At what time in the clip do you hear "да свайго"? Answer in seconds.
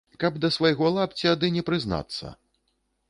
0.45-0.89